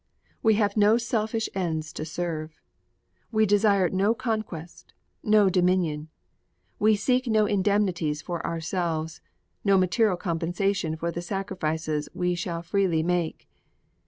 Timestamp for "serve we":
2.05-3.45